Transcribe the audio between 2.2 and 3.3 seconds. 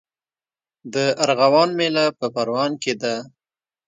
پروان کې ده.